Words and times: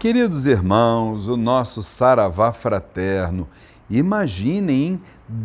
Queridos 0.00 0.46
irmãos, 0.46 1.28
o 1.28 1.36
nosso 1.36 1.82
saravá 1.82 2.54
fraterno, 2.54 3.46
imaginem, 3.90 4.98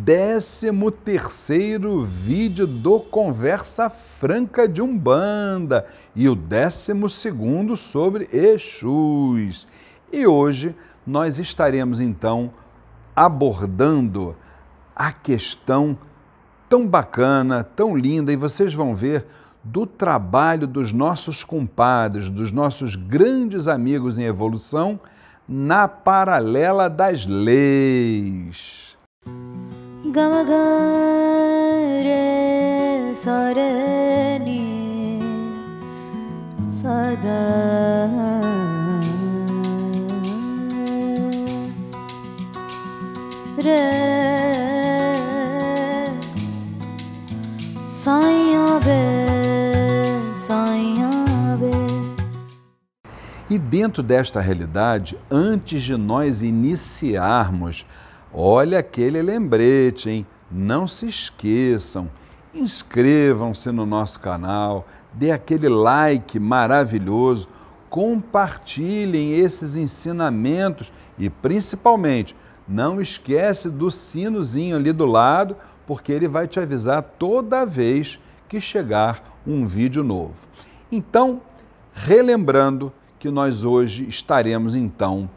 13 0.06 0.70
terceiro 1.04 2.02
vídeo 2.02 2.66
do 2.66 2.98
Conversa 2.98 3.90
Franca 3.90 4.66
de 4.66 4.80
Umbanda 4.80 5.84
e 6.14 6.26
o 6.26 6.34
12 6.34 7.06
segundo 7.10 7.76
sobre 7.76 8.30
Exus. 8.32 9.68
E 10.10 10.26
hoje 10.26 10.74
nós 11.06 11.38
estaremos 11.38 12.00
então 12.00 12.50
abordando 13.14 14.34
a 14.94 15.12
questão 15.12 15.98
tão 16.66 16.86
bacana, 16.86 17.62
tão 17.62 17.94
linda, 17.94 18.32
e 18.32 18.36
vocês 18.36 18.72
vão 18.72 18.94
ver 18.94 19.26
do 19.72 19.86
trabalho 19.86 20.66
dos 20.66 20.92
nossos 20.92 21.42
compadres, 21.42 22.30
dos 22.30 22.52
nossos 22.52 22.94
grandes 22.96 23.68
amigos 23.68 24.18
em 24.18 24.24
evolução, 24.24 24.98
na 25.48 25.86
paralela 25.88 26.88
das 26.88 27.26
leis. 27.26 28.96
E 53.56 53.58
dentro 53.58 54.02
desta 54.02 54.38
realidade, 54.38 55.18
antes 55.30 55.80
de 55.80 55.96
nós 55.96 56.42
iniciarmos, 56.42 57.86
olha 58.30 58.80
aquele 58.80 59.22
lembrete, 59.22 60.10
hein? 60.10 60.26
Não 60.50 60.86
se 60.86 61.08
esqueçam, 61.08 62.10
inscrevam-se 62.52 63.72
no 63.72 63.86
nosso 63.86 64.20
canal, 64.20 64.86
dê 65.10 65.30
aquele 65.30 65.70
like 65.70 66.38
maravilhoso, 66.38 67.48
compartilhem 67.88 69.32
esses 69.32 69.74
ensinamentos 69.74 70.92
e 71.18 71.30
principalmente 71.30 72.36
não 72.68 73.00
esquece 73.00 73.70
do 73.70 73.90
sinozinho 73.90 74.76
ali 74.76 74.92
do 74.92 75.06
lado, 75.06 75.56
porque 75.86 76.12
ele 76.12 76.28
vai 76.28 76.46
te 76.46 76.60
avisar 76.60 77.02
toda 77.18 77.64
vez 77.64 78.20
que 78.50 78.60
chegar 78.60 79.40
um 79.46 79.66
vídeo 79.66 80.04
novo. 80.04 80.46
Então, 80.92 81.40
relembrando 81.94 82.92
que 83.26 83.30
nós 83.32 83.64
hoje 83.64 84.06
estaremos 84.08 84.76
então 84.76 85.28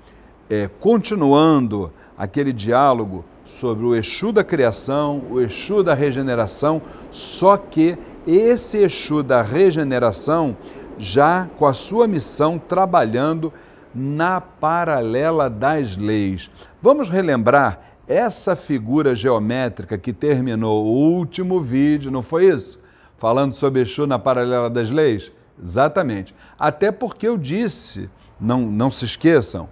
é, 0.48 0.70
continuando 0.80 1.92
aquele 2.16 2.54
diálogo 2.54 3.26
sobre 3.44 3.84
o 3.84 3.96
Exu 3.96 4.32
da 4.32 4.44
criação, 4.44 5.24
o 5.28 5.42
Exu 5.42 5.82
da 5.82 5.96
regeneração, 5.96 6.84
só 7.10 7.58
que 7.58 7.98
esse 8.28 8.78
Exu 8.78 9.24
da 9.24 9.42
regeneração 9.42 10.56
já 11.00 11.48
com 11.58 11.66
a 11.66 11.74
sua 11.74 12.08
missão 12.08 12.60
trabalhando 12.60 13.52
na 13.96 14.40
paralela 14.40 15.50
das 15.50 15.98
leis. 15.98 16.52
Vamos 16.80 17.10
relembrar 17.10 17.80
essa 18.08 18.56
figura 18.56 19.16
geométrica 19.16 19.98
que 19.98 20.14
terminou 20.14 20.86
o 20.86 21.16
último 21.16 21.60
vídeo, 21.60 22.12
não 22.12 22.22
foi 22.22 22.50
isso? 22.50 22.84
Falando 23.18 23.54
sobre 23.54 23.82
Exu 23.82 24.06
na 24.06 24.20
paralela 24.20 24.70
das 24.70 24.92
leis? 24.92 25.32
Exatamente. 25.62 26.34
Até 26.58 26.92
porque 26.92 27.28
eu 27.28 27.38
disse, 27.38 28.10
não, 28.40 28.62
não 28.62 28.90
se 28.90 29.06
esqueçam, 29.06 29.70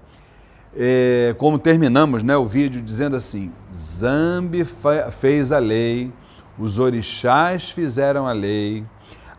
é, 0.75 1.33
como 1.37 1.57
terminamos 1.57 2.21
né, 2.21 2.35
o 2.37 2.45
vídeo 2.45 2.81
dizendo 2.81 3.15
assim: 3.15 3.51
Zambi 3.71 4.65
fez 5.11 5.51
a 5.51 5.59
lei, 5.59 6.13
os 6.57 6.77
orixás 6.77 7.69
fizeram 7.71 8.27
a 8.27 8.31
lei, 8.31 8.85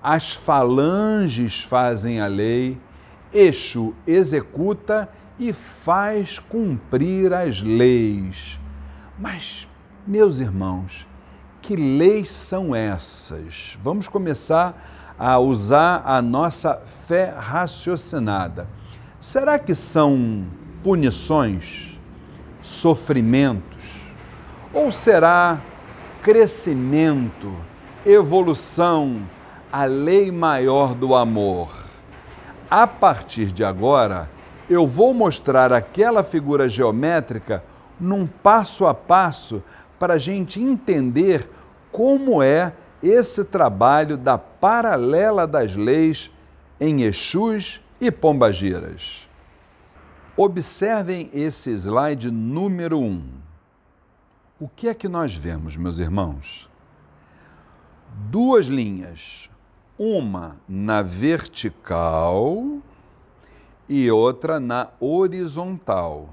as 0.02 0.32
falanges 0.32 1.60
fazem 1.60 2.20
a 2.20 2.26
lei, 2.26 2.78
Exu 3.32 3.94
executa 4.06 5.08
e 5.38 5.52
faz 5.52 6.38
cumprir 6.38 7.32
as 7.32 7.62
leis. 7.62 8.58
Mas, 9.18 9.68
meus 10.06 10.40
irmãos, 10.40 11.06
que 11.60 11.76
leis 11.76 12.30
são 12.30 12.74
essas? 12.74 13.76
Vamos 13.80 14.08
começar 14.08 14.97
a 15.18 15.38
usar 15.38 16.02
a 16.04 16.22
nossa 16.22 16.80
fé 17.06 17.34
raciocinada. 17.36 18.68
Será 19.20 19.58
que 19.58 19.74
são 19.74 20.46
punições, 20.82 21.98
sofrimentos? 22.60 24.14
Ou 24.72 24.92
será 24.92 25.60
crescimento, 26.22 27.52
evolução, 28.06 29.22
a 29.72 29.84
lei 29.86 30.30
maior 30.30 30.94
do 30.94 31.14
amor? 31.16 31.68
A 32.70 32.86
partir 32.86 33.46
de 33.46 33.64
agora, 33.64 34.30
eu 34.70 34.86
vou 34.86 35.12
mostrar 35.12 35.72
aquela 35.72 36.22
figura 36.22 36.68
geométrica 36.68 37.64
num 37.98 38.26
passo 38.26 38.86
a 38.86 38.94
passo 38.94 39.64
para 39.98 40.14
a 40.14 40.18
gente 40.18 40.60
entender 40.60 41.50
como 41.90 42.42
é 42.42 42.72
esse 43.02 43.44
trabalho 43.44 44.16
da 44.16 44.36
paralela 44.36 45.46
das 45.46 45.74
leis 45.74 46.30
em 46.80 47.02
Exus 47.02 47.80
e 48.00 48.10
Pombagiras. 48.10 49.28
Observem 50.36 51.30
esse 51.32 51.70
slide 51.72 52.30
número 52.30 52.98
1. 52.98 53.04
Um. 53.04 53.24
O 54.60 54.68
que 54.68 54.88
é 54.88 54.94
que 54.94 55.08
nós 55.08 55.34
vemos, 55.34 55.76
meus 55.76 55.98
irmãos? 55.98 56.68
Duas 58.30 58.66
linhas, 58.66 59.48
uma 59.98 60.56
na 60.68 61.02
vertical 61.02 62.78
e 63.88 64.10
outra 64.10 64.60
na 64.60 64.88
horizontal. 65.00 66.30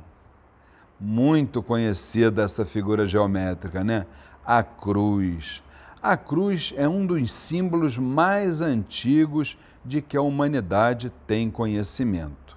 Muito 0.99 1.61
conhecida 1.61 2.43
essa 2.43 2.65
figura 2.65 3.07
geométrica, 3.07 3.83
né? 3.83 4.05
A 4.45 4.63
cruz. 4.63 5.63
A 6.07 6.15
cruz 6.15 6.71
é 6.77 6.87
um 6.87 7.03
dos 7.03 7.33
símbolos 7.33 7.97
mais 7.97 8.61
antigos 8.61 9.57
de 9.83 10.03
que 10.03 10.15
a 10.15 10.21
humanidade 10.21 11.11
tem 11.25 11.49
conhecimento. 11.49 12.55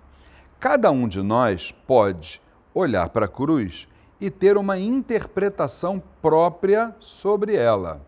Cada 0.60 0.91
um 0.91 1.09
de 1.09 1.22
nós 1.22 1.72
pode 1.86 2.42
olhar 2.75 3.09
para 3.09 3.25
a 3.25 3.28
cruz 3.28 3.88
e 4.20 4.31
ter 4.31 4.59
uma 4.59 4.78
interpretação 4.78 6.03
própria 6.20 6.94
sobre 7.00 7.56
ela. 7.56 8.03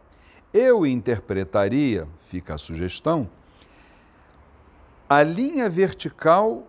Eu 0.53 0.85
interpretaria, 0.85 2.07
fica 2.19 2.57
a 2.57 2.59
sugestão, 2.59 3.27
a 5.09 5.23
linha 5.23 5.71
vertical 5.71 6.65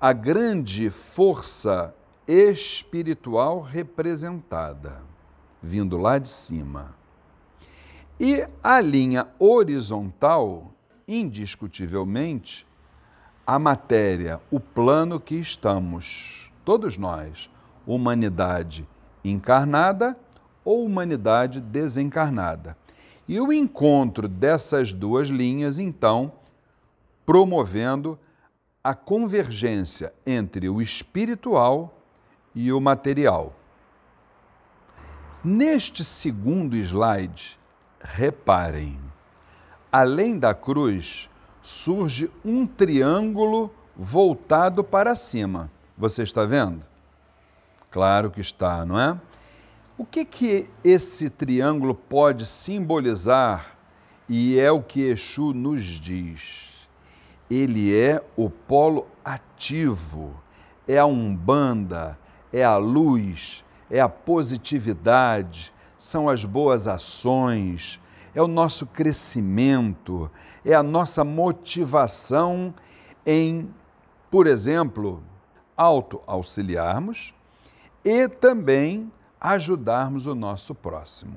a 0.00 0.12
grande 0.12 0.90
força 0.90 1.94
espiritual 2.26 3.60
representada, 3.60 5.00
vindo 5.62 5.96
lá 5.96 6.18
de 6.18 6.28
cima. 6.28 7.05
E 8.18 8.48
a 8.62 8.80
linha 8.80 9.28
horizontal, 9.38 10.72
indiscutivelmente, 11.06 12.66
a 13.46 13.58
matéria, 13.58 14.40
o 14.50 14.58
plano 14.58 15.20
que 15.20 15.34
estamos, 15.34 16.50
todos 16.64 16.96
nós, 16.96 17.50
humanidade 17.86 18.88
encarnada 19.22 20.16
ou 20.64 20.84
humanidade 20.84 21.60
desencarnada. 21.60 22.76
E 23.28 23.40
o 23.40 23.52
encontro 23.52 24.28
dessas 24.28 24.92
duas 24.92 25.28
linhas, 25.28 25.78
então, 25.78 26.32
promovendo 27.24 28.18
a 28.82 28.94
convergência 28.94 30.14
entre 30.24 30.68
o 30.68 30.80
espiritual 30.80 32.00
e 32.54 32.72
o 32.72 32.80
material. 32.80 33.52
Neste 35.44 36.04
segundo 36.04 36.76
slide, 36.76 37.58
reparem, 38.00 38.98
além 39.90 40.38
da 40.38 40.54
cruz, 40.54 41.28
surge 41.62 42.30
um 42.44 42.66
triângulo 42.66 43.72
voltado 43.96 44.84
para 44.84 45.14
cima. 45.14 45.70
Você 45.96 46.22
está 46.22 46.44
vendo? 46.44 46.86
Claro 47.90 48.30
que 48.30 48.40
está, 48.40 48.84
não 48.84 48.98
é? 48.98 49.18
O 49.96 50.04
que, 50.04 50.24
que 50.24 50.70
esse 50.84 51.30
triângulo 51.30 51.94
pode 51.94 52.44
simbolizar 52.46 53.76
e 54.28 54.58
é 54.58 54.70
o 54.70 54.82
que 54.82 55.00
Exu 55.00 55.54
nos 55.54 55.82
diz? 55.82 56.66
ele 57.50 57.96
é 57.96 58.22
o 58.36 58.50
polo 58.50 59.06
ativo, 59.24 60.34
é 60.86 60.98
a 60.98 61.06
umbanda, 61.06 62.18
é 62.52 62.62
a 62.64 62.76
luz, 62.76 63.64
é 63.90 64.00
a 64.00 64.08
positividade, 64.08 65.72
são 65.98 66.28
as 66.28 66.44
boas 66.44 66.86
ações, 66.86 68.00
é 68.34 68.42
o 68.42 68.48
nosso 68.48 68.86
crescimento, 68.86 70.30
é 70.64 70.74
a 70.74 70.82
nossa 70.82 71.24
motivação 71.24 72.74
em 73.24 73.68
por 74.30 74.46
exemplo, 74.46 75.22
auto-auxiliarmos 75.76 77.32
e 78.04 78.28
também 78.28 79.10
ajudarmos 79.40 80.26
o 80.26 80.34
nosso 80.34 80.74
próximo, 80.74 81.36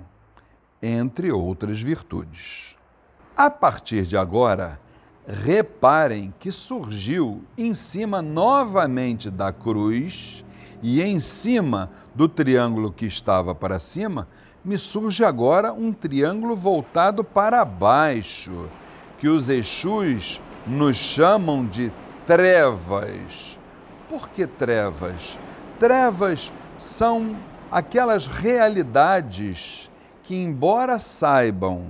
entre 0.82 1.32
outras 1.32 1.80
virtudes. 1.80 2.76
A 3.36 3.50
partir 3.50 4.06
de 4.06 4.18
agora, 4.18 4.80
reparem 5.26 6.34
que 6.40 6.52
surgiu 6.52 7.44
em 7.58 7.74
cima 7.74 8.22
novamente 8.22 9.30
da 9.30 9.54
cruz 9.54 10.44
e 10.82 11.02
em 11.02 11.20
cima 11.20 11.92
do 12.16 12.28
triângulo 12.28 12.92
que 12.92 13.06
estava 13.06 13.54
para 13.54 13.80
cima, 13.80 14.28
me 14.64 14.78
surge 14.78 15.24
agora 15.24 15.72
um 15.72 15.94
triângulo 15.94 16.56
voltado 16.56 17.24
para 17.24 17.64
baixo, 17.64 18.70
que 19.18 19.28
os 19.28 19.50
Exus 19.50 20.42
nos 20.68 20.98
chamam 20.98 21.66
de 21.66 21.92
trevas. 22.26 23.58
Por 24.10 24.30
que 24.30 24.46
trevas? 24.46 25.38
Trevas 25.80 26.52
são 26.78 27.38
aquelas 27.72 28.28
realidades 28.28 29.90
que, 30.24 30.36
embora 30.36 31.00
saibam 31.00 31.88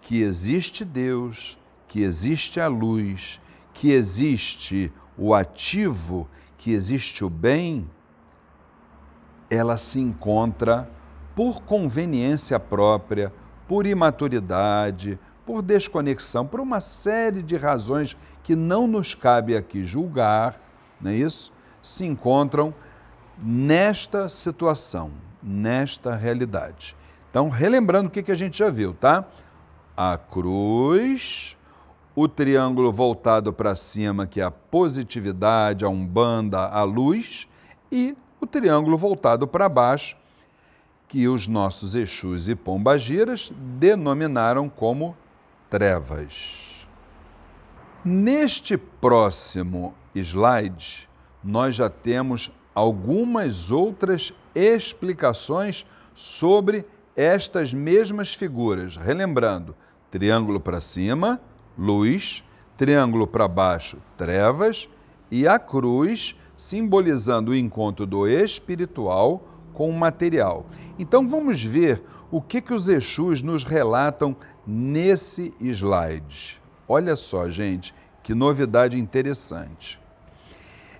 que 0.00 0.22
existe 0.22 0.84
Deus, 0.84 1.58
que 1.88 2.02
existe 2.02 2.60
a 2.60 2.68
luz, 2.68 3.40
que 3.72 3.92
existe 3.92 4.92
o 5.16 5.34
ativo, 5.34 6.28
que 6.58 6.72
existe 6.72 7.24
o 7.24 7.30
bem, 7.30 7.88
ela 9.48 9.76
se 9.76 10.00
encontra 10.00 10.88
por 11.34 11.62
conveniência 11.62 12.58
própria, 12.60 13.32
por 13.66 13.86
imaturidade, 13.86 15.18
por 15.46 15.62
desconexão, 15.62 16.46
por 16.46 16.60
uma 16.60 16.80
série 16.80 17.42
de 17.42 17.56
razões 17.56 18.16
que 18.42 18.54
não 18.54 18.86
nos 18.86 19.14
cabe 19.14 19.56
aqui 19.56 19.84
julgar, 19.84 20.56
não 21.00 21.10
é 21.10 21.14
isso? 21.14 21.52
Se 21.82 22.06
encontram 22.06 22.72
nesta 23.38 24.28
situação, 24.28 25.10
nesta 25.42 26.14
realidade. 26.14 26.94
Então, 27.30 27.48
relembrando 27.48 28.08
o 28.08 28.10
que 28.10 28.30
a 28.30 28.36
gente 28.36 28.58
já 28.58 28.70
viu, 28.70 28.92
tá? 28.94 29.24
A 29.96 30.16
cruz, 30.16 31.56
o 32.14 32.28
triângulo 32.28 32.92
voltado 32.92 33.52
para 33.52 33.74
cima, 33.74 34.26
que 34.26 34.40
é 34.40 34.44
a 34.44 34.50
positividade, 34.50 35.84
a 35.84 35.88
umbanda, 35.88 36.66
a 36.66 36.82
luz, 36.82 37.48
e 37.90 38.16
o 38.40 38.46
triângulo 38.46 38.96
voltado 38.96 39.46
para 39.46 39.68
baixo, 39.68 40.16
que 41.12 41.28
os 41.28 41.46
nossos 41.46 41.94
Exus 41.94 42.48
e 42.48 42.54
Pombagiras 42.54 43.52
denominaram 43.78 44.66
como 44.66 45.14
trevas. 45.68 46.86
Neste 48.02 48.78
próximo 48.78 49.92
slide, 50.14 51.06
nós 51.44 51.74
já 51.74 51.90
temos 51.90 52.50
algumas 52.74 53.70
outras 53.70 54.32
explicações 54.54 55.84
sobre 56.14 56.86
estas 57.14 57.74
mesmas 57.74 58.32
figuras. 58.32 58.96
Relembrando: 58.96 59.76
triângulo 60.10 60.58
para 60.58 60.80
cima, 60.80 61.38
luz, 61.76 62.42
triângulo 62.74 63.26
para 63.26 63.46
baixo, 63.46 63.98
trevas, 64.16 64.88
e 65.30 65.46
a 65.46 65.58
cruz, 65.58 66.34
simbolizando 66.56 67.50
o 67.50 67.54
encontro 67.54 68.06
do 68.06 68.26
espiritual 68.26 69.51
com 69.72 69.88
o 69.88 69.92
material. 69.92 70.66
Então 70.98 71.28
vamos 71.28 71.62
ver 71.62 72.02
o 72.30 72.40
que, 72.40 72.60
que 72.60 72.72
os 72.72 72.88
Exus 72.88 73.42
nos 73.42 73.64
relatam 73.64 74.36
nesse 74.66 75.54
slide. 75.60 76.60
Olha 76.88 77.16
só, 77.16 77.48
gente, 77.48 77.94
que 78.22 78.34
novidade 78.34 78.98
interessante. 78.98 80.00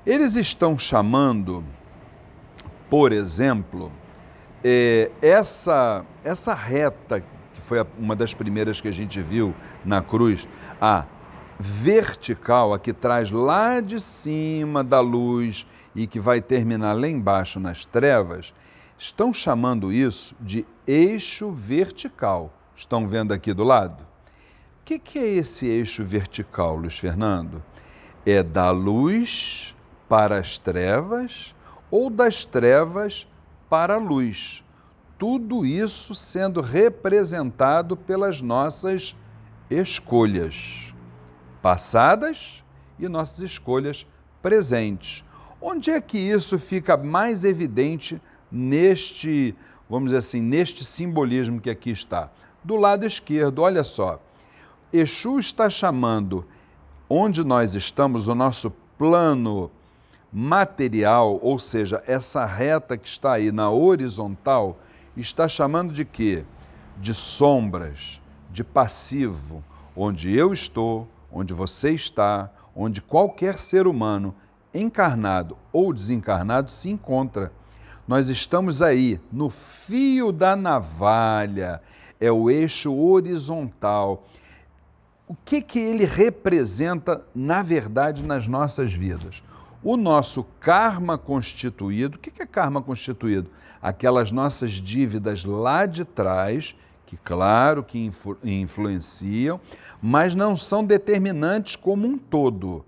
Eles 0.05 0.37
estão 0.37 0.79
chamando, 0.79 1.65
por 2.91 3.13
exemplo, 3.13 3.93
é, 4.65 5.11
essa, 5.21 6.05
essa 6.25 6.55
reta, 6.55 7.21
que 7.21 7.61
foi 7.63 7.85
uma 7.99 8.17
das 8.17 8.35
primeiras 8.35 8.81
que 8.81 8.89
a 8.89 8.93
gente 8.93 9.21
viu 9.21 9.55
na 9.85 10.03
cruz, 10.03 10.47
a 10.81 11.05
vertical, 11.59 12.75
a 12.75 12.79
que 12.79 12.93
traz 12.93 13.31
lá 13.31 13.81
de 13.81 14.01
cima 14.01 14.83
da 14.83 15.01
luz 15.01 15.67
e 15.95 16.07
que 16.07 16.21
vai 16.21 16.41
terminar 16.41 16.93
lá 16.95 17.09
embaixo 17.09 17.61
nas 17.61 17.85
trevas, 17.85 18.55
estão 18.99 19.33
chamando 19.33 19.93
isso 19.93 20.35
de 20.41 20.67
eixo 20.87 21.51
vertical. 21.51 22.53
Estão 22.75 23.07
vendo 23.07 23.33
aqui 23.33 23.53
do 23.53 23.65
lado? 23.65 24.03
O 24.81 24.85
que, 24.85 24.99
que 24.99 25.19
é 25.19 25.29
esse 25.29 25.67
eixo 25.67 26.05
vertical, 26.05 26.77
Luiz 26.77 26.99
Fernando? 26.99 27.63
É 28.25 28.43
da 28.43 28.71
luz 28.71 29.75
para 30.09 30.39
as 30.39 30.59
trevas 30.59 31.55
ou 31.91 32.11
das 32.11 32.45
trevas 32.45 33.27
para 33.69 33.95
a 33.95 33.99
luz. 33.99 34.65
Tudo 35.19 35.65
isso 35.65 36.15
sendo 36.15 36.61
representado 36.61 37.97
pelas 37.97 38.41
nossas 38.41 39.15
escolhas 39.71 40.93
passadas 41.63 42.65
e 42.99 43.09
nossas 43.09 43.39
escolhas 43.41 44.07
presentes. 44.43 45.25
Onde 45.65 45.93
é 45.93 46.01
que 46.01 46.19
isso 46.19 46.59
fica 46.59 46.97
mais 46.97 47.45
evidente 47.45 48.21
neste, 48.51 49.55
vamos 49.89 50.07
dizer 50.07 50.19
assim, 50.19 50.43
neste 50.43 50.85
simbolismo 50.85 51.61
que 51.61 51.71
aqui 51.71 51.93
está? 51.93 52.31
Do 52.65 52.75
lado 52.75 53.07
esquerdo, 53.07 53.63
olha 53.63 53.85
só. 53.85 54.21
Exu 54.93 55.39
está 55.39 55.71
chamando 55.71 56.45
onde 57.09 57.45
nós 57.45 57.77
estamos, 57.77 58.27
o 58.27 58.35
nosso 58.35 58.73
plano 58.99 59.71
material, 60.33 61.39
ou 61.41 61.61
seja, 61.61 62.03
essa 62.09 62.45
reta 62.45 62.99
que 62.99 63.07
está 63.07 63.35
aí 63.35 63.53
na 63.53 63.71
horizontal, 63.71 64.81
está 65.17 65.47
chamando 65.47 65.93
de 65.93 66.05
quê? 66.05 66.45
De 66.99 67.15
sombras, 67.15 68.21
de 68.51 68.65
passivo, 68.65 69.63
onde 69.95 70.37
eu 70.37 70.53
estou, 70.53 71.07
onde 71.31 71.55
você 71.55 71.93
está, 71.93 72.51
onde 72.75 73.01
qualquer 73.01 73.61
ser 73.61 73.87
humano 73.87 74.35
encarnado 74.75 75.57
ou 75.73 75.93
desencarnado 75.93 76.71
se 76.71 76.91
encontra. 76.91 77.53
Nós 78.07 78.29
estamos 78.29 78.83
aí 78.83 79.21
no 79.31 79.49
fio 79.49 80.33
da 80.33 80.57
navalha, 80.57 81.81
é 82.21 82.31
o 82.31 82.51
eixo 82.51 82.93
horizontal. 82.95 84.27
O 85.27 85.37
que, 85.45 85.63
que 85.63 85.79
ele 85.79 86.05
representa, 86.05 87.25
na 87.35 87.63
verdade, 87.63 88.25
nas 88.25 88.49
nossas 88.49 88.93
vidas? 88.93 89.43
O 89.83 89.97
nosso 89.97 90.45
karma 90.61 91.17
constituído, 91.17 92.17
o 92.17 92.21
que, 92.21 92.31
que 92.31 92.43
é 92.43 92.47
karma 92.47 92.83
constituído? 92.83 93.51
Aquelas 93.81 94.31
nossas 94.31 94.73
dívidas 94.73 95.45
lá 95.45 95.87
de 95.87 96.05
trás, 96.05 96.75
que, 97.07 97.17
claro, 97.17 97.83
que 97.83 97.99
influ 97.99 98.37
influenciam, 98.45 99.61
mas 100.01 100.35
não 100.35 100.57
são 100.57 100.85
determinantes 100.85 101.77
como 101.77 102.07
um 102.07 102.17
todo 102.17 102.85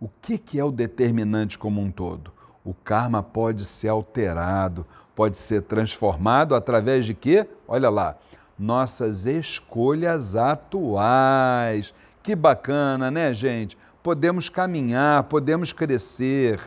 o 0.00 0.08
que, 0.22 0.38
que 0.38 0.58
é 0.58 0.64
o 0.64 0.70
determinante 0.70 1.58
como 1.58 1.80
um 1.80 1.90
todo? 1.90 2.32
O 2.64 2.72
karma 2.72 3.22
pode 3.22 3.64
ser 3.66 3.88
alterado, 3.88 4.86
pode 5.14 5.36
ser 5.36 5.62
transformado 5.62 6.54
através 6.54 7.04
de 7.04 7.12
quê? 7.12 7.46
Olha 7.68 7.90
lá, 7.90 8.16
nossas 8.58 9.26
escolhas 9.26 10.36
atuais. 10.36 11.92
Que 12.22 12.34
bacana, 12.34 13.10
né, 13.10 13.34
gente? 13.34 13.76
Podemos 14.02 14.48
caminhar, 14.48 15.24
podemos 15.24 15.72
crescer. 15.72 16.60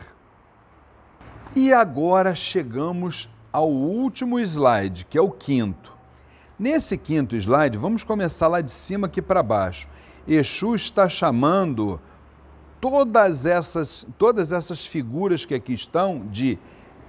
E 1.56 1.72
agora 1.72 2.34
chegamos 2.34 3.28
ao 3.52 3.68
último 3.68 4.38
slide, 4.38 5.04
que 5.04 5.18
é 5.18 5.20
o 5.20 5.30
quinto. 5.30 5.92
Nesse 6.56 6.96
quinto 6.96 7.34
slide, 7.34 7.78
vamos 7.78 8.04
começar 8.04 8.46
lá 8.46 8.60
de 8.60 8.70
cima 8.70 9.08
aqui 9.08 9.20
para 9.20 9.42
baixo. 9.42 9.88
Exu 10.26 10.74
está 10.74 11.08
chamando 11.08 12.00
todas 12.84 13.46
essas, 13.46 14.06
todas 14.18 14.52
essas 14.52 14.84
figuras 14.84 15.46
que 15.46 15.54
aqui 15.54 15.72
estão 15.72 16.20
de 16.30 16.58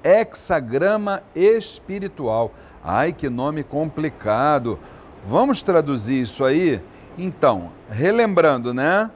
hexagrama 0.01 1.21
espiritual. 1.35 2.53
Ai, 2.81 3.11
que 3.11 3.27
nome 3.27 3.61
complicado. 3.61 4.79
Vamos 5.27 5.61
traduzir 5.61 6.21
isso 6.21 6.45
aí? 6.45 6.81
Então, 7.17 7.71
relembrando, 7.89 8.73
né? 8.73 9.11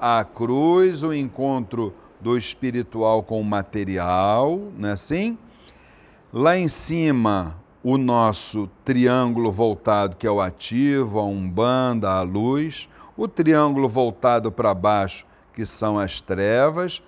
A 0.00 0.24
cruz, 0.24 1.02
o 1.02 1.12
encontro 1.12 1.92
do 2.18 2.34
espiritual 2.34 3.22
com 3.22 3.38
o 3.38 3.44
material, 3.44 4.58
não 4.78 4.88
é 4.88 4.92
assim? 4.92 5.36
Lá 6.32 6.56
em 6.56 6.68
cima, 6.68 7.56
o 7.84 7.98
nosso 7.98 8.70
triângulo 8.86 9.52
voltado, 9.52 10.16
que 10.16 10.26
é 10.26 10.30
o 10.30 10.40
ativo, 10.40 11.18
a 11.18 11.24
umbanda, 11.24 12.08
a 12.08 12.22
luz. 12.22 12.88
O 13.18 13.28
triângulo 13.28 13.86
voltado 13.86 14.50
para 14.50 14.72
baixo, 14.72 15.26
que 15.52 15.66
são 15.66 15.98
as 15.98 16.20
trevas, 16.20 17.02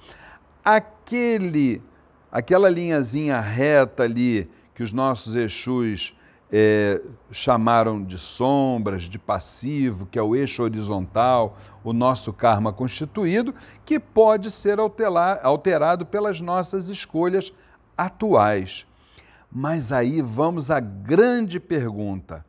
aquele, 0.65 1.83
aquela 2.31 2.69
linhazinha 2.69 3.41
reta 3.41 4.03
ali 4.03 4.49
que 4.75 4.83
os 4.83 4.93
nossos 4.93 5.35
Exus 5.37 6.15
é, 6.51 7.01
chamaram 7.31 8.05
de 8.05 8.19
sombras, 8.19 9.05
de 9.05 9.19
passivo, 9.19 10.07
que 10.07 10.19
é 10.19 10.23
o 10.23 10.37
eixo 10.37 10.63
horizontal, 10.63 11.57
o 11.83 11.95
nosso 11.95 12.33
karma 12.33 12.73
constituído, 12.73 13.55
que 13.85 13.99
pode 13.99 14.51
ser 14.51 14.79
alterado 14.79 16.05
pelas 16.05 16.41
nossas 16.41 16.91
escolhas 16.91 17.53
atuais. 17.97 18.87
Mas 19.51 19.93
aí 19.93 20.21
vamos 20.21 20.71
à 20.71 20.79
grande 20.79 21.59
pergunta. 21.59 22.45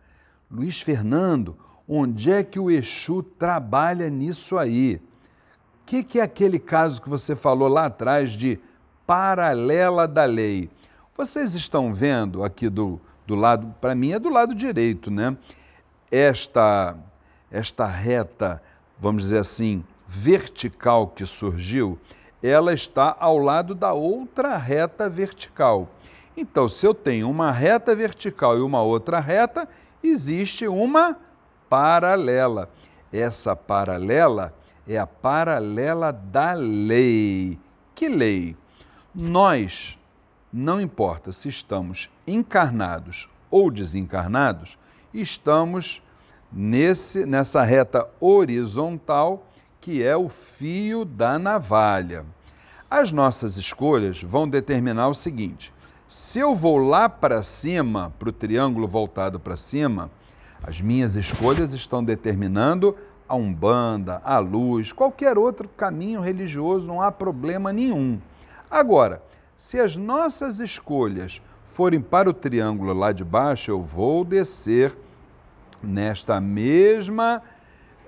Luiz 0.51 0.81
Fernando, 0.81 1.57
onde 1.87 2.31
é 2.31 2.43
que 2.43 2.59
o 2.59 2.69
Exu 2.69 3.23
trabalha 3.23 4.09
nisso 4.09 4.57
aí? 4.57 5.01
O 5.83 5.85
que, 5.85 6.01
que 6.01 6.19
é 6.19 6.23
aquele 6.23 6.57
caso 6.57 7.01
que 7.01 7.09
você 7.09 7.35
falou 7.35 7.67
lá 7.67 7.85
atrás 7.85 8.31
de 8.31 8.57
paralela 9.05 10.07
da 10.07 10.23
lei? 10.23 10.69
Vocês 11.15 11.53
estão 11.55 11.93
vendo 11.93 12.43
aqui 12.43 12.69
do, 12.69 12.99
do 13.27 13.35
lado, 13.35 13.75
para 13.81 13.93
mim 13.93 14.13
é 14.13 14.17
do 14.17 14.29
lado 14.29 14.55
direito, 14.55 15.11
né? 15.11 15.37
Esta, 16.09 16.95
esta 17.51 17.85
reta, 17.85 18.63
vamos 18.97 19.23
dizer 19.23 19.39
assim, 19.39 19.83
vertical 20.07 21.07
que 21.07 21.25
surgiu, 21.25 21.99
ela 22.41 22.73
está 22.73 23.15
ao 23.19 23.37
lado 23.37 23.75
da 23.75 23.91
outra 23.93 24.57
reta 24.57 25.09
vertical. 25.09 25.89
Então, 26.35 26.67
se 26.67 26.87
eu 26.87 26.93
tenho 26.93 27.29
uma 27.29 27.51
reta 27.51 27.93
vertical 27.93 28.57
e 28.57 28.61
uma 28.61 28.81
outra 28.81 29.19
reta, 29.19 29.67
existe 30.01 30.65
uma 30.65 31.17
paralela. 31.69 32.69
Essa 33.11 33.55
paralela 33.55 34.53
é 34.87 34.97
a 34.97 35.07
paralela 35.07 36.11
da 36.11 36.53
lei. 36.53 37.57
Que 37.95 38.09
lei? 38.09 38.55
Nós, 39.13 39.97
não 40.51 40.81
importa 40.81 41.31
se 41.31 41.49
estamos 41.49 42.09
encarnados 42.27 43.29
ou 43.49 43.69
desencarnados, 43.69 44.77
estamos 45.13 46.01
nesse, 46.51 47.25
nessa 47.25 47.63
reta 47.63 48.07
horizontal 48.19 49.47
que 49.79 50.03
é 50.03 50.15
o 50.15 50.29
fio 50.29 51.03
da 51.03 51.37
navalha. 51.37 52.25
As 52.89 53.11
nossas 53.11 53.57
escolhas 53.57 54.21
vão 54.21 54.47
determinar 54.47 55.07
o 55.07 55.13
seguinte: 55.13 55.73
se 56.07 56.39
eu 56.39 56.55
vou 56.55 56.77
lá 56.77 57.09
para 57.09 57.43
cima, 57.43 58.13
para 58.17 58.29
o 58.29 58.31
triângulo 58.31 58.87
voltado 58.87 59.39
para 59.39 59.57
cima, 59.57 60.09
as 60.61 60.79
minhas 60.79 61.15
escolhas 61.15 61.73
estão 61.73 62.03
determinando 62.03 62.95
a 63.27 63.35
Umbanda, 63.35 64.21
a 64.23 64.39
luz, 64.39 64.91
qualquer 64.91 65.37
outro 65.37 65.67
caminho 65.67 66.21
religioso, 66.21 66.87
não 66.87 67.01
há 67.01 67.11
problema 67.11 67.71
nenhum. 67.71 68.19
Agora, 68.69 69.21
se 69.55 69.79
as 69.79 69.95
nossas 69.95 70.59
escolhas 70.59 71.41
forem 71.67 72.01
para 72.01 72.29
o 72.29 72.33
triângulo 72.33 72.93
lá 72.93 73.11
de 73.11 73.23
baixo, 73.23 73.71
eu 73.71 73.81
vou 73.81 74.23
descer 74.23 74.95
nesta 75.81 76.39
mesma 76.39 77.41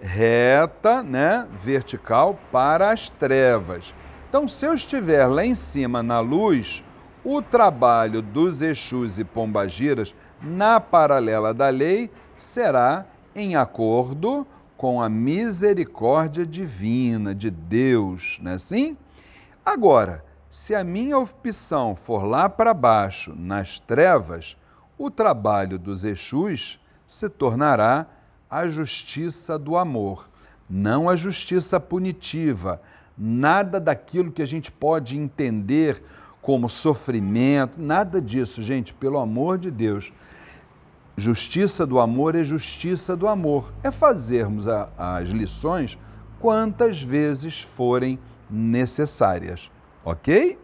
reta, 0.01 1.01
né, 1.01 1.47
vertical 1.63 2.37
para 2.51 2.91
as 2.91 3.09
trevas. 3.09 3.93
Então, 4.29 4.47
se 4.47 4.65
eu 4.65 4.73
estiver 4.73 5.25
lá 5.27 5.45
em 5.45 5.55
cima 5.55 6.03
na 6.03 6.19
luz, 6.19 6.83
o 7.23 7.41
trabalho 7.41 8.21
dos 8.21 8.61
Exus 8.61 9.17
e 9.17 9.23
Pombagiras 9.23 10.13
na 10.41 10.79
paralela 10.79 11.53
da 11.53 11.69
lei 11.69 12.11
será 12.37 13.05
em 13.35 13.55
acordo 13.55 14.45
com 14.77 15.01
a 15.01 15.09
misericórdia 15.09 16.45
divina 16.45 17.33
de 17.33 17.49
Deus, 17.49 18.39
não 18.41 18.51
é 18.51 18.55
assim? 18.55 18.97
Agora, 19.65 20.23
se 20.49 20.75
a 20.75 20.83
minha 20.83 21.17
opção 21.17 21.95
for 21.95 22.23
lá 22.23 22.47
para 22.47 22.73
baixo, 22.73 23.33
nas 23.35 23.79
trevas, 23.79 24.55
o 24.97 25.11
trabalho 25.11 25.77
dos 25.77 26.05
Exus 26.05 26.79
se 27.07 27.27
tornará 27.29 28.07
a 28.49 28.67
justiça 28.67 29.59
do 29.59 29.75
amor, 29.75 30.29
não 30.69 31.09
a 31.09 31.15
justiça 31.15 31.79
punitiva. 31.79 32.81
Nada 33.17 33.79
daquilo 33.79 34.31
que 34.31 34.41
a 34.41 34.45
gente 34.45 34.71
pode 34.71 35.17
entender 35.17 36.01
como 36.41 36.69
sofrimento, 36.69 37.81
nada 37.81 38.21
disso, 38.21 38.61
gente, 38.61 38.93
pelo 38.93 39.17
amor 39.17 39.57
de 39.57 39.71
Deus. 39.71 40.13
Justiça 41.17 41.85
do 41.85 41.99
amor 41.99 42.35
é 42.35 42.43
justiça 42.43 43.15
do 43.15 43.27
amor. 43.27 43.71
É 43.81 43.89
fazermos 43.91 44.67
a, 44.67 44.89
as 44.97 45.29
lições 45.29 45.97
quantas 46.39 47.01
vezes 47.01 47.61
forem 47.61 48.19
necessárias. 48.49 49.71
Ok? 50.03 50.59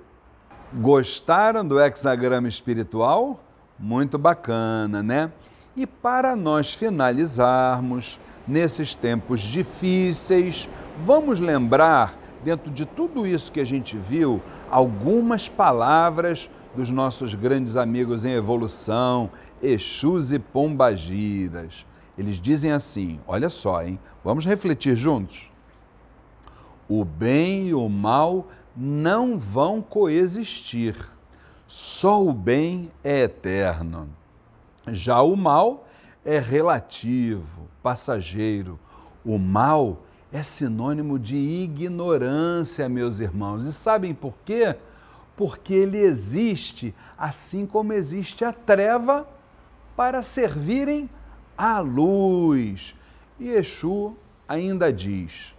Gostaram 0.73 1.65
do 1.65 1.79
hexagrama 1.79 2.47
espiritual? 2.47 3.39
Muito 3.79 4.17
bacana, 4.17 5.01
né? 5.01 5.31
E 5.75 5.87
para 5.87 6.35
nós 6.35 6.73
finalizarmos, 6.73 8.19
nesses 8.47 8.93
tempos 8.93 9.39
difíceis, 9.39 10.69
vamos 11.05 11.39
lembrar, 11.39 12.13
dentro 12.43 12.71
de 12.71 12.85
tudo 12.85 13.25
isso 13.25 13.51
que 13.51 13.59
a 13.59 13.65
gente 13.65 13.97
viu, 13.97 14.41
algumas 14.69 15.47
palavras 15.47 16.49
dos 16.75 16.89
nossos 16.89 17.33
grandes 17.33 17.75
amigos 17.75 18.25
em 18.25 18.33
evolução, 18.33 19.29
Exus 19.61 20.31
e 20.31 20.39
Pombagiras. 20.39 21.85
Eles 22.17 22.39
dizem 22.39 22.71
assim: 22.71 23.19
olha 23.27 23.49
só, 23.49 23.83
hein? 23.83 23.99
Vamos 24.23 24.45
refletir 24.45 24.95
juntos. 24.95 25.51
O 26.87 27.05
bem 27.05 27.69
e 27.69 27.73
o 27.73 27.87
mal 27.87 28.47
não 28.75 29.37
vão 29.37 29.81
coexistir. 29.81 30.95
Só 31.67 32.23
o 32.23 32.33
bem 32.33 32.91
é 33.03 33.23
eterno. 33.23 34.09
Já 34.87 35.21
o 35.21 35.35
mal 35.35 35.87
é 36.25 36.37
relativo, 36.37 37.67
passageiro. 37.81 38.79
O 39.23 39.37
mal 39.37 40.03
é 40.31 40.43
sinônimo 40.43 41.19
de 41.19 41.37
ignorância, 41.37 42.89
meus 42.89 43.19
irmãos. 43.19 43.65
E 43.65 43.73
sabem 43.73 44.13
por 44.13 44.33
quê? 44.43 44.75
Porque 45.35 45.73
ele 45.73 45.97
existe 45.97 46.93
assim 47.17 47.65
como 47.65 47.93
existe 47.93 48.43
a 48.43 48.51
treva 48.51 49.27
para 49.95 50.23
servirem 50.23 51.09
à 51.57 51.79
luz. 51.79 52.95
E 53.39 53.49
Exu 53.49 54.15
ainda 54.47 54.91
diz: 54.91 55.55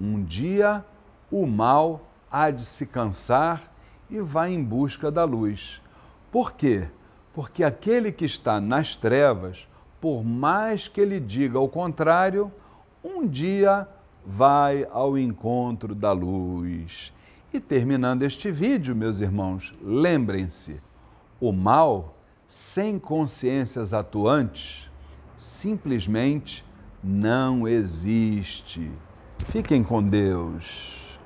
um 0.00 0.22
dia 0.22 0.84
o 1.30 1.46
mal 1.46 2.08
há 2.30 2.50
de 2.50 2.64
se 2.64 2.86
cansar 2.86 3.72
e 4.10 4.20
vai 4.20 4.52
em 4.52 4.62
busca 4.62 5.10
da 5.10 5.24
luz. 5.24 5.80
Por 6.30 6.52
quê? 6.52 6.88
Porque 7.32 7.64
aquele 7.64 8.12
que 8.12 8.24
está 8.24 8.60
nas 8.60 8.96
trevas, 8.96 9.68
por 10.00 10.24
mais 10.24 10.88
que 10.88 11.00
ele 11.00 11.18
diga 11.18 11.58
o 11.58 11.68
contrário, 11.68 12.52
um 13.02 13.26
dia 13.26 13.88
vai 14.24 14.86
ao 14.90 15.16
encontro 15.16 15.94
da 15.94 16.12
luz. 16.12 17.12
E 17.52 17.60
terminando 17.60 18.22
este 18.22 18.50
vídeo, 18.50 18.94
meus 18.94 19.20
irmãos, 19.20 19.72
lembrem-se: 19.82 20.80
o 21.40 21.52
mal, 21.52 22.15
sem 22.46 22.98
consciências 22.98 23.92
atuantes, 23.92 24.88
simplesmente 25.36 26.64
não 27.02 27.66
existe. 27.66 28.90
Fiquem 29.48 29.82
com 29.82 30.02
Deus. 30.02 31.18